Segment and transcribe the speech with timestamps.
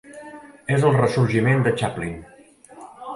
[0.77, 2.17] És el ressorgiment de Chaplin.